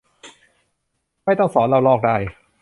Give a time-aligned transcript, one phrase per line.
[1.25, 2.15] ไม่ต้องสอนเราลอกได้